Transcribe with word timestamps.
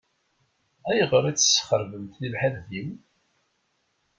Ayɣer 0.89 1.23
i 1.25 1.33
tesxeṛbemt 1.35 2.15
tibḥirt-iw? 2.19 2.87